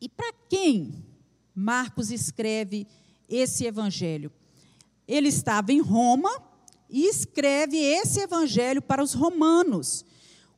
[0.00, 1.04] E para quem
[1.54, 2.86] Marcos escreve
[3.28, 4.32] esse evangelho?
[5.06, 6.30] Ele estava em Roma
[6.88, 10.02] e escreve esse evangelho para os romanos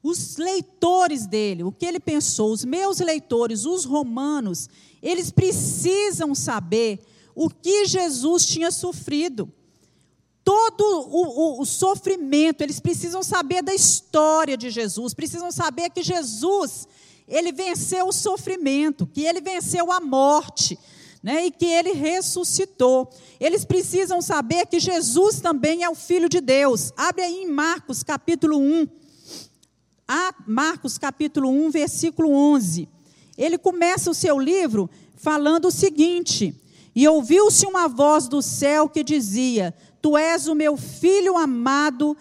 [0.02, 4.68] os leitores dele, o que ele pensou, os meus leitores, os romanos,
[5.00, 7.00] eles precisam saber
[7.34, 9.50] o que Jesus tinha sofrido.
[10.44, 16.02] Todo o, o, o, sofrimento, eles precisam saber da história de Jesus, precisam saber que
[16.02, 16.88] Jesus,
[17.28, 20.76] ele venceu o sofrimento, que ele venceu a morte,
[21.22, 23.08] né, e que ele ressuscitou.
[23.38, 26.92] Eles precisam saber que Jesus também é o Filho de Deus.
[26.96, 29.01] Abre aí em Marcos capítulo 1.
[30.14, 32.86] A Marcos capítulo 1, versículo 11.
[33.38, 36.54] Ele começa o seu livro falando o seguinte:
[36.94, 42.14] E ouviu-se uma voz do céu que dizia: Tu és o meu filho amado,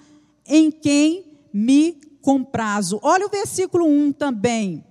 [0.47, 2.97] em quem me comprazo.
[3.03, 4.85] Olha o versículo 1 também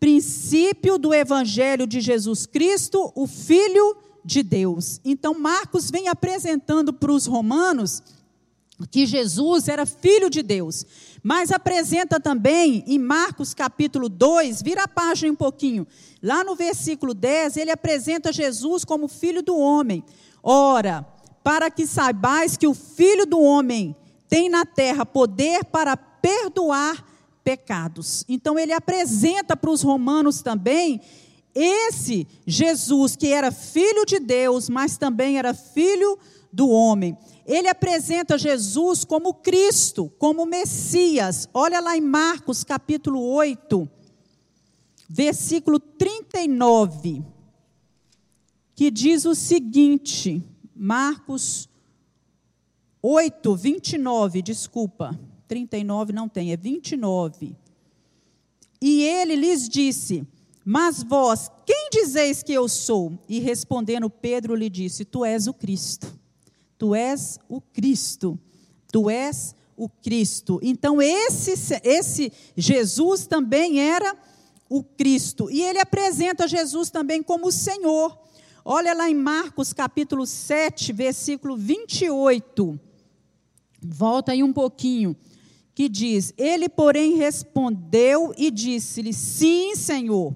[0.00, 5.00] princípio do evangelho de Jesus Cristo, o Filho de Deus.
[5.04, 8.02] Então, Marcos vem apresentando para os romanos
[8.86, 10.86] que Jesus era filho de Deus,
[11.22, 15.86] mas apresenta também em Marcos capítulo 2, vira a página um pouquinho,
[16.22, 20.04] lá no versículo 10, ele apresenta Jesus como filho do homem.
[20.42, 21.06] Ora,
[21.42, 23.96] para que saibais que o filho do homem
[24.28, 27.04] tem na terra poder para perdoar
[27.44, 28.24] pecados.
[28.28, 31.00] Então ele apresenta para os romanos também
[31.54, 36.18] esse Jesus que era filho de Deus, mas também era filho
[36.52, 37.16] do homem.
[37.46, 41.48] Ele apresenta Jesus como Cristo, como Messias.
[41.52, 43.88] Olha lá em Marcos capítulo 8,
[45.08, 47.24] versículo 39,
[48.74, 50.42] que diz o seguinte:
[50.74, 51.68] Marcos
[53.02, 55.18] 8, 29, desculpa.
[55.48, 57.56] 39 não tem, é 29.
[58.80, 60.26] E ele lhes disse:
[60.64, 63.18] Mas vós, quem dizeis que eu sou?
[63.28, 66.21] E respondendo Pedro lhe disse: Tu és o Cristo.
[66.82, 68.36] Tu és o Cristo.
[68.90, 70.58] Tu és o Cristo.
[70.60, 71.52] Então esse
[71.84, 74.16] esse Jesus também era
[74.68, 75.48] o Cristo.
[75.48, 78.18] E ele apresenta Jesus também como o Senhor.
[78.64, 82.80] Olha lá em Marcos capítulo 7, versículo 28.
[83.80, 85.14] Volta aí um pouquinho
[85.76, 90.34] que diz: Ele, porém, respondeu e disse-lhe: Sim, Senhor.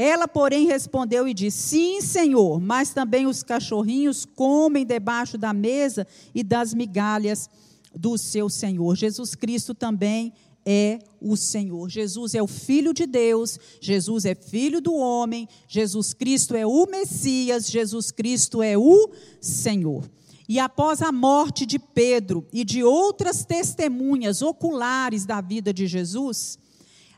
[0.00, 6.06] Ela, porém, respondeu e disse: Sim, Senhor, mas também os cachorrinhos comem debaixo da mesa
[6.32, 7.50] e das migalhas
[7.92, 8.94] do seu Senhor.
[8.94, 10.32] Jesus Cristo também
[10.64, 11.90] é o Senhor.
[11.90, 16.86] Jesus é o Filho de Deus, Jesus é filho do homem, Jesus Cristo é o
[16.86, 20.08] Messias, Jesus Cristo é o Senhor.
[20.48, 26.56] E após a morte de Pedro e de outras testemunhas oculares da vida de Jesus,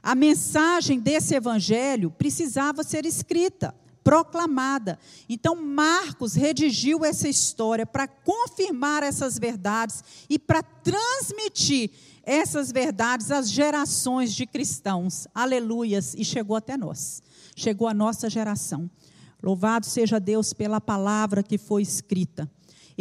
[0.02, 4.98] a mensagem desse evangelho precisava ser escrita, proclamada.
[5.28, 11.90] Então, Marcos redigiu essa história para confirmar essas verdades e para transmitir
[12.22, 15.26] essas verdades às gerações de cristãos.
[15.34, 16.14] Aleluias!
[16.14, 17.22] E chegou até nós,
[17.54, 18.90] chegou a nossa geração.
[19.42, 22.50] Louvado seja Deus pela palavra que foi escrita.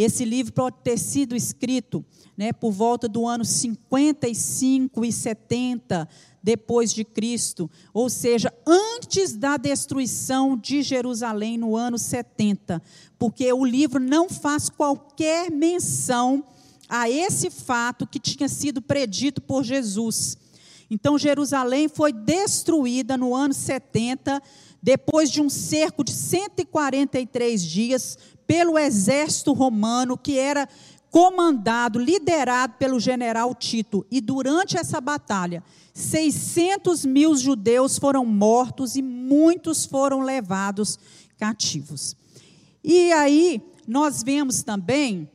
[0.01, 2.05] Esse livro pode ter sido escrito
[2.37, 6.07] né, por volta do ano 55 e 70
[6.41, 12.81] depois de Cristo, ou seja, antes da destruição de Jerusalém no ano 70,
[13.17, 16.45] porque o livro não faz qualquer menção
[16.87, 20.37] a esse fato que tinha sido predito por Jesus.
[20.89, 24.41] Então, Jerusalém foi destruída no ano 70,
[24.81, 30.67] depois de um cerco de 143 dias pelo exército romano, que era
[31.11, 34.05] comandado, liderado pelo general Tito.
[34.09, 35.63] E durante essa batalha,
[35.93, 40.97] 600 mil judeus foram mortos e muitos foram levados
[41.37, 42.15] cativos.
[42.83, 45.29] E aí, nós vemos também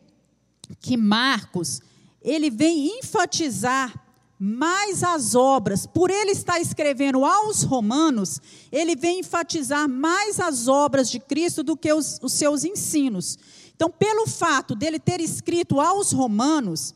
[0.81, 1.81] que Marcos,
[2.23, 4.04] ele vem enfatizar
[4.39, 11.11] mais as obras, por ele estar escrevendo aos romanos, ele vem enfatizar mais as obras
[11.11, 13.39] de Cristo do que os, os seus ensinos.
[13.75, 16.95] Então, pelo fato dele ter escrito aos romanos,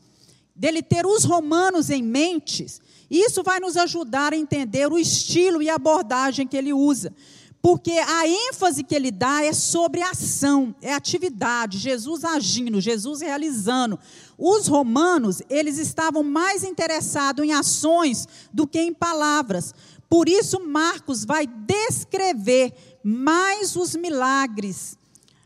[0.55, 2.65] dele ter os romanos em mente,
[3.09, 7.13] isso vai nos ajudar a entender o estilo e a abordagem que ele usa.
[7.61, 13.99] Porque a ênfase que ele dá é sobre ação, é atividade, Jesus agindo, Jesus realizando.
[14.37, 19.73] Os romanos, eles estavam mais interessados em ações do que em palavras.
[20.09, 24.97] Por isso, Marcos vai descrever mais os milagres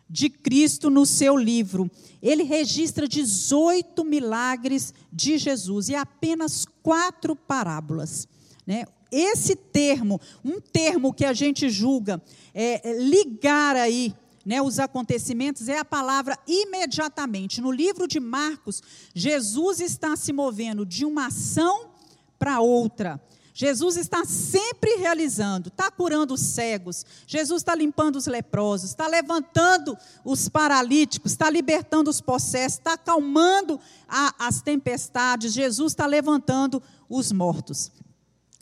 [0.07, 1.89] de Cristo no seu livro.
[2.21, 8.27] Ele registra 18 milagres de Jesus e apenas quatro parábolas.
[8.65, 8.85] Né?
[9.13, 12.21] Esse termo, um termo que a gente julga
[12.53, 14.13] é, é, ligar aí
[14.45, 17.61] né, os acontecimentos, é a palavra imediatamente.
[17.61, 18.81] No livro de Marcos,
[19.13, 21.91] Jesus está se movendo de uma ação
[22.37, 23.21] para outra.
[23.53, 29.95] Jesus está sempre realizando, está curando os cegos, Jesus está limpando os leprosos, está levantando
[30.25, 37.31] os paralíticos, está libertando os possessos, está acalmando a, as tempestades, Jesus está levantando os
[37.31, 37.91] mortos.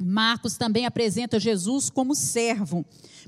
[0.01, 2.85] Marcos também apresenta Jesus como servo.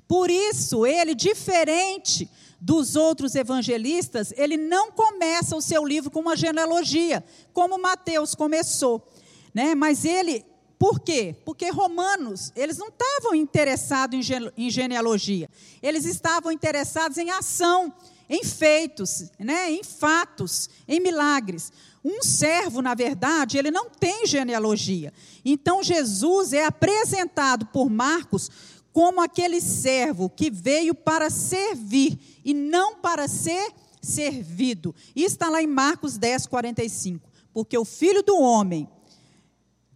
[0.08, 6.36] Por isso, ele, diferente dos outros evangelistas, ele não começa o seu livro com uma
[6.36, 9.06] genealogia, como Mateus começou.
[9.54, 9.76] Né?
[9.76, 10.46] Mas ele
[10.84, 11.34] por quê?
[11.46, 14.20] Porque romanos, eles não estavam interessados
[14.58, 15.50] em genealogia.
[15.82, 17.94] Eles estavam interessados em ação,
[18.30, 21.72] em feitos, né, em fatos, em milagres.
[22.04, 25.14] Um servo, na verdade, ele não tem genealogia.
[25.46, 28.52] Então Jesus é apresentado por Marcos
[28.92, 34.94] como aquele servo que veio para servir e não para ser servido.
[35.16, 37.30] E está lá em Marcos 10, 45.
[37.54, 38.88] Porque o filho do homem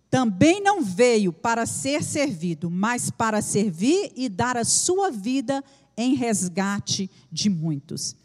[0.10, 5.64] também não veio para ser servido, mas para servir e dar a sua vida
[5.98, 8.16] em resgate de muitos.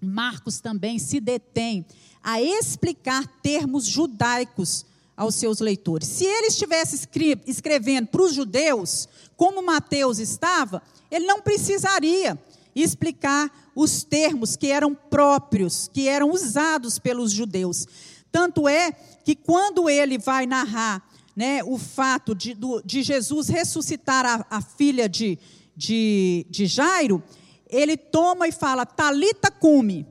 [0.00, 1.84] Marcos também se detém
[2.28, 4.84] a explicar termos judaicos
[5.16, 6.06] aos seus leitores.
[6.06, 7.08] Se ele estivesse
[7.46, 12.38] escrevendo para os judeus, como Mateus estava, ele não precisaria
[12.74, 17.86] explicar os termos que eram próprios, que eram usados pelos judeus.
[18.30, 18.92] Tanto é
[19.24, 21.02] que quando ele vai narrar
[21.34, 25.38] né, o fato de, do, de Jesus ressuscitar a, a filha de,
[25.74, 27.22] de, de, Jairo,
[27.70, 30.06] ele toma e fala, Talita cume,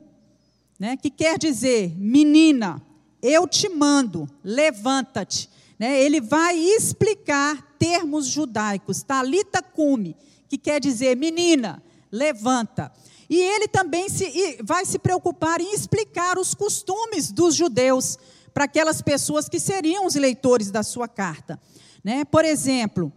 [0.78, 2.80] né, que quer dizer, menina,
[3.20, 5.50] eu te mando, levanta-te.
[5.78, 10.16] Né, ele vai explicar termos judaicos, Talita cume,
[10.48, 12.92] que quer dizer, menina, levanta.
[13.28, 18.18] E ele também se, vai se preocupar em explicar os costumes dos judeus
[18.54, 21.60] para aquelas pessoas que seriam os leitores da sua carta.
[22.02, 22.24] Né?
[22.24, 23.12] Por exemplo,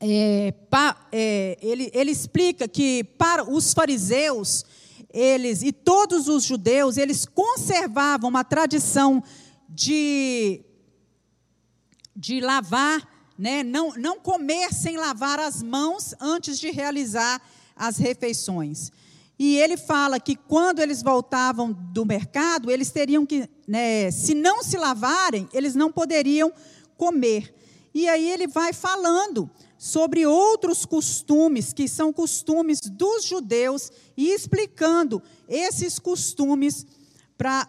[0.00, 4.64] é, pa, é, ele, ele explica que para os fariseus,
[5.12, 9.22] eles e todos os judeus, eles conservavam uma tradição
[9.68, 10.64] de,
[12.16, 13.06] de lavar,
[13.38, 13.62] né?
[13.62, 17.40] não, não comer sem lavar as mãos antes de realizar
[17.76, 18.90] as refeições.
[19.38, 24.62] E ele fala que quando eles voltavam do mercado, eles teriam que, né, se não
[24.62, 26.52] se lavarem, eles não poderiam
[26.96, 27.52] comer.
[27.92, 29.50] E aí ele vai falando
[29.82, 36.86] sobre outros costumes, que são costumes dos judeus, e explicando esses costumes
[37.36, 37.66] pra,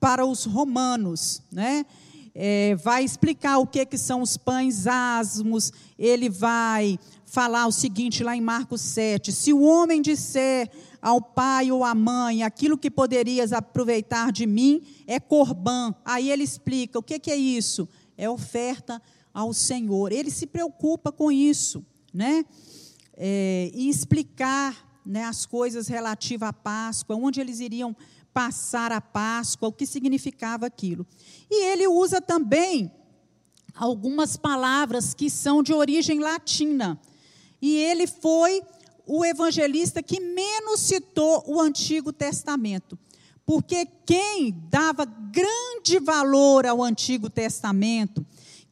[0.00, 1.40] para os romanos.
[1.52, 1.86] Né?
[2.34, 8.24] É, vai explicar o que, que são os pães asmos, ele vai falar o seguinte
[8.24, 10.68] lá em Marcos 7: se o homem disser
[11.00, 15.94] ao pai ou à mãe, aquilo que poderias aproveitar de mim é corbã.
[16.04, 17.88] Aí ele explica: o que, que é isso?
[18.18, 19.00] É oferta
[19.36, 20.12] ao Senhor.
[20.12, 22.42] Ele se preocupa com isso, né?
[23.12, 27.94] É, e explicar né, as coisas relativas à Páscoa, onde eles iriam
[28.32, 31.06] passar a Páscoa, o que significava aquilo.
[31.50, 32.90] E ele usa também
[33.74, 36.98] algumas palavras que são de origem latina.
[37.60, 38.62] E ele foi
[39.06, 42.98] o evangelista que menos citou o Antigo Testamento.
[43.44, 48.26] Porque quem dava grande valor ao Antigo Testamento,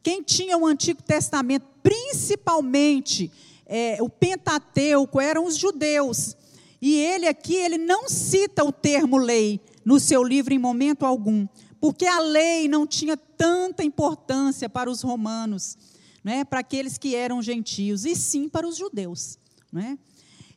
[0.05, 3.31] quem tinha o Antigo Testamento, principalmente
[3.65, 6.37] é, o Pentateuco, eram os judeus.
[6.79, 11.47] E ele aqui, ele não cita o termo lei no seu livro em momento algum,
[11.81, 15.75] porque a lei não tinha tanta importância para os romanos,
[16.23, 19.39] né, para aqueles que eram gentios, e sim para os judeus.
[19.73, 19.97] Né?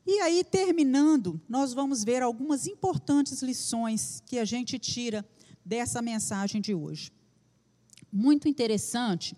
[0.07, 5.25] E aí, terminando, nós vamos ver algumas importantes lições que a gente tira
[5.65, 7.11] dessa mensagem de hoje.
[8.13, 9.37] Muito interessante,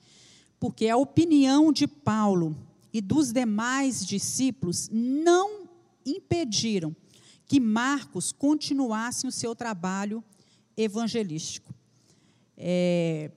[0.58, 2.56] porque a opinião de Paulo
[2.92, 5.68] e dos demais discípulos não
[6.04, 6.94] impediram
[7.46, 10.22] que Marcos continuasse o seu trabalho
[10.76, 11.74] evangelístico.
[12.56, 13.30] É,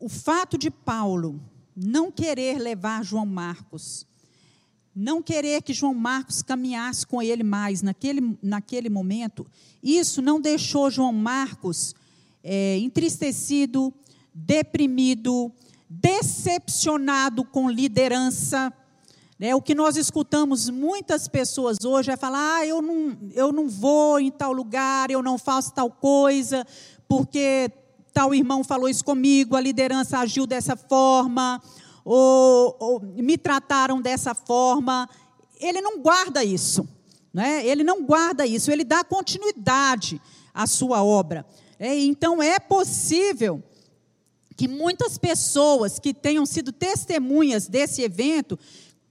[0.00, 1.40] o fato de Paulo
[1.74, 4.06] não querer levar João Marcos
[5.00, 9.46] não querer que João Marcos caminhasse com ele mais naquele, naquele momento,
[9.80, 11.94] isso não deixou João Marcos
[12.42, 13.94] é, entristecido,
[14.46, 15.52] deprimido,
[15.88, 18.72] decepcionado com liderança.
[19.38, 19.54] Né?
[19.54, 24.20] O que nós escutamos muitas pessoas hoje é falar: ah, eu não, eu não vou
[24.20, 26.66] em tal lugar, eu não faço tal coisa,
[27.08, 27.70] porque
[28.12, 31.62] tal irmão falou isso comigo, a liderança agiu dessa forma
[32.04, 35.08] ou, ou me trataram dessa forma.
[35.60, 36.88] Ele não guarda isso.
[37.32, 37.66] Né?
[37.66, 40.20] Ele não guarda isso, ele dá continuidade
[40.54, 41.44] à sua obra.
[41.78, 43.62] É, então é possível
[44.58, 48.58] que muitas pessoas que tenham sido testemunhas desse evento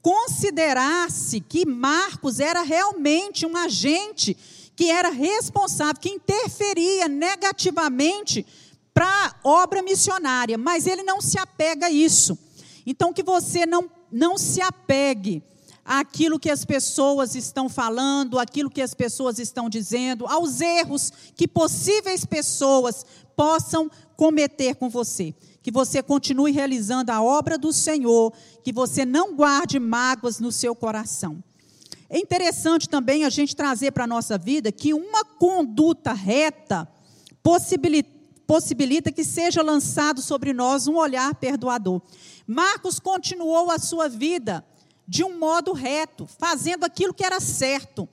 [0.02, 4.36] considerasse que Marcos era realmente um agente
[4.76, 8.46] que era responsável, que interferia negativamente
[8.94, 12.38] para a obra missionária, mas ele não se apega a isso.
[12.86, 15.42] Então, que você não, não se apegue
[15.86, 21.48] àquilo que as pessoas estão falando, àquilo que as pessoas estão dizendo, aos erros que
[21.48, 25.34] possíveis pessoas possam cometer com você.
[25.62, 30.76] Que você continue realizando a obra do Senhor, que você não guarde mágoas no seu
[30.76, 31.42] coração.
[32.10, 36.88] É interessante também a gente trazer para a nossa vida que uma conduta reta
[37.44, 38.10] possibilita,
[38.48, 42.02] possibilita que seja lançado sobre nós um olhar perdoador.
[42.48, 44.66] Marcos continuou a sua vida
[45.06, 48.08] de um modo reto, fazendo aquilo que era certo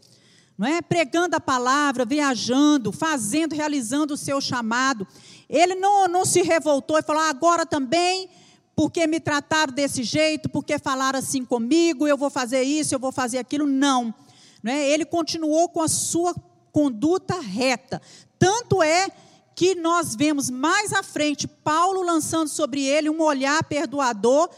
[0.57, 0.80] não é?
[0.80, 5.07] Pregando a palavra, viajando, fazendo, realizando o seu chamado.
[5.49, 8.28] Ele não, não se revoltou e falou: ah, agora também,
[8.74, 13.12] porque me trataram desse jeito, porque falaram assim comigo, eu vou fazer isso, eu vou
[13.12, 13.66] fazer aquilo.
[13.66, 14.14] Não.
[14.62, 14.88] não é?
[14.90, 16.34] Ele continuou com a sua
[16.72, 18.01] conduta reta.
[18.38, 19.09] Tanto é
[19.55, 24.51] que nós vemos mais à frente Paulo lançando sobre ele um olhar perdoador,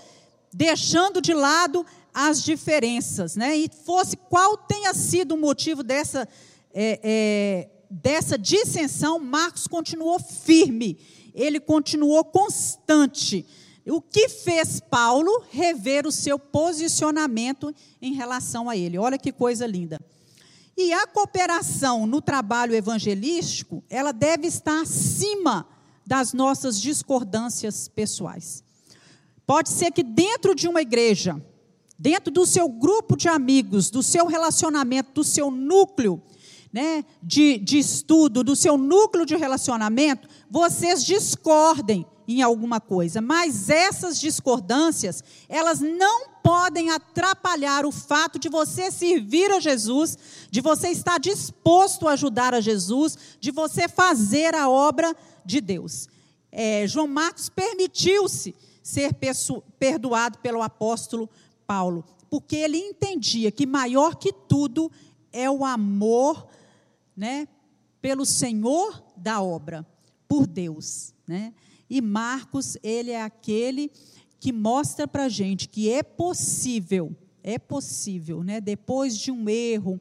[0.53, 1.84] deixando de lado
[2.14, 3.55] as diferenças, né?
[3.55, 6.26] E fosse qual tenha sido o motivo dessa,
[6.72, 10.99] é, é, dessa dissensão, Marcos continuou firme,
[11.34, 13.47] ele continuou constante.
[13.87, 18.99] O que fez Paulo rever o seu posicionamento em relação a ele?
[18.99, 20.01] Olha que coisa linda.
[20.76, 25.66] E a cooperação no trabalho evangelístico, ela deve estar acima
[26.05, 28.62] das nossas discordâncias pessoais.
[29.47, 31.41] Pode ser que dentro de uma igreja
[31.99, 36.20] dentro do seu grupo de amigos, do seu relacionamento, do seu núcleo
[36.77, 43.70] né, de, de estudo, do seu núcleo de relacionamento, vocês discordem em alguma coisa, mas
[43.70, 50.18] essas discordâncias, elas não podem atrapalhar o fato de você servir a Jesus,
[50.51, 55.16] de você estar disposto a ajudar a Jesus, de você fazer a obra
[55.47, 56.11] de Deus.
[56.53, 59.16] É, João Marcos permitiu-se ser
[59.79, 61.27] perdoado pelo apóstolo
[61.66, 64.93] Paulo, porque ele entendia que maior que tudo
[65.37, 66.49] é o amor,
[67.16, 67.48] né,
[68.00, 69.86] pelo Senhor da obra,
[70.28, 71.54] por Deus, né?
[71.88, 73.90] E Marcos, ele é aquele
[74.40, 78.60] que mostra para gente que é possível, é possível, né?
[78.60, 80.00] Depois de um erro,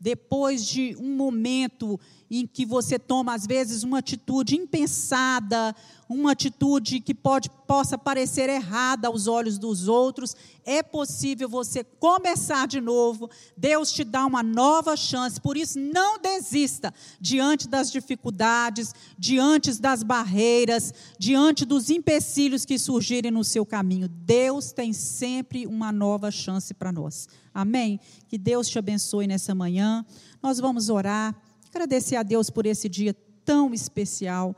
[0.00, 1.98] depois de um momento
[2.30, 5.74] em que você toma, às vezes, uma atitude impensada,
[6.08, 12.66] uma atitude que pode, possa parecer errada aos olhos dos outros, é possível você começar
[12.66, 13.30] de novo.
[13.56, 20.02] Deus te dá uma nova chance, por isso não desista diante das dificuldades, diante das
[20.02, 24.08] barreiras, diante dos empecilhos que surgirem no seu caminho.
[24.08, 27.28] Deus tem sempre uma nova chance para nós.
[27.52, 28.00] Amém?
[28.28, 30.04] Que Deus te abençoe nessa manhã.
[30.42, 31.34] Nós vamos orar.
[31.70, 34.56] Agradecer a Deus por esse dia tão especial,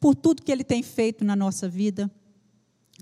[0.00, 2.10] por tudo que Ele tem feito na nossa vida,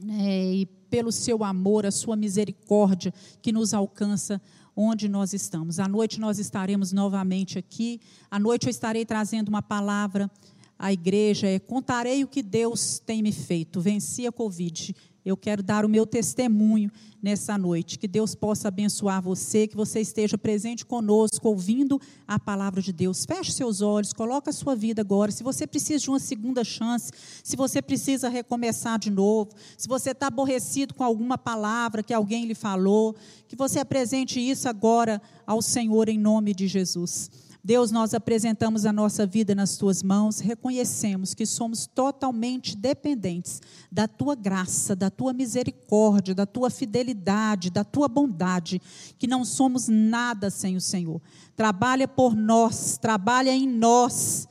[0.00, 4.40] né, e pelo seu amor, a sua misericórdia que nos alcança
[4.74, 5.78] onde nós estamos.
[5.78, 8.00] À noite nós estaremos novamente aqui.
[8.30, 10.30] À noite eu estarei trazendo uma palavra
[10.78, 11.46] à igreja.
[11.46, 13.80] É, Contarei o que Deus tem me feito.
[13.80, 14.94] Venci a Covid
[15.26, 16.88] eu quero dar o meu testemunho
[17.20, 17.98] nessa noite.
[17.98, 23.24] Que Deus possa abençoar você, que você esteja presente conosco, ouvindo a palavra de Deus.
[23.26, 25.32] Feche seus olhos, coloque a sua vida agora.
[25.32, 27.10] Se você precisa de uma segunda chance,
[27.42, 32.44] se você precisa recomeçar de novo, se você está aborrecido com alguma palavra que alguém
[32.44, 33.16] lhe falou,
[33.48, 37.28] que você apresente isso agora ao Senhor em nome de Jesus.
[37.66, 43.60] Deus, nós apresentamos a nossa vida nas tuas mãos, reconhecemos que somos totalmente dependentes
[43.90, 48.80] da tua graça, da tua misericórdia, da tua fidelidade, da tua bondade,
[49.18, 51.20] que não somos nada sem o Senhor.
[51.56, 54.46] Trabalha por nós, trabalha em nós,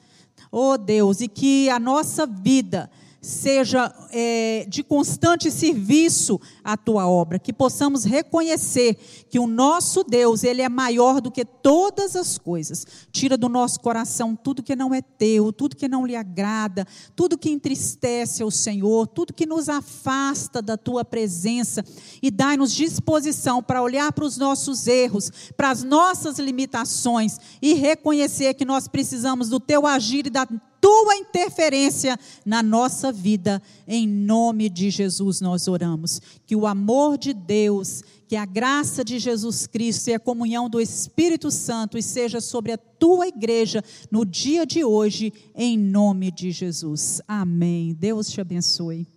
[0.51, 2.91] oh Deus, e que a nossa vida
[3.25, 8.95] seja é, de constante serviço à tua obra, que possamos reconhecer
[9.29, 12.85] que o nosso Deus, ele é maior do que todas as coisas.
[13.11, 17.37] Tira do nosso coração tudo que não é teu, tudo que não lhe agrada, tudo
[17.37, 21.83] que entristece ao Senhor, tudo que nos afasta da tua presença
[22.21, 28.53] e dai-nos disposição para olhar para os nossos erros, para as nossas limitações e reconhecer
[28.53, 30.47] que nós precisamos do teu agir e da
[30.85, 32.15] tua interferência
[32.45, 33.59] na nossa vida.
[33.87, 36.21] Em nome de Jesus nós oramos.
[36.45, 40.79] Que o amor de Deus, que a graça de Jesus Cristo e a comunhão do
[40.79, 47.19] Espírito Santo esteja sobre a tua igreja no dia de hoje, em nome de Jesus.
[47.27, 47.95] Amém.
[47.99, 49.07] Deus te abençoe.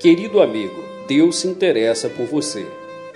[0.00, 2.87] Querido amigo, Deus se interessa por você.